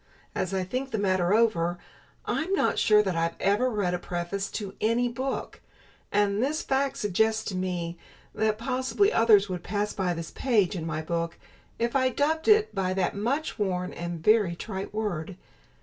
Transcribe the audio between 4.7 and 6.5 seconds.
any book; and